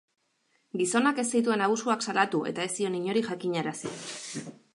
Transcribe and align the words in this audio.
Gizonak 0.81 1.21
ez 1.23 1.25
zituen 1.39 1.63
abusuak 1.67 2.07
salatu 2.07 2.41
eta 2.53 2.67
ez 2.67 2.73
zion 2.79 2.97
inori 3.01 3.25
jakinarazi. 3.29 3.95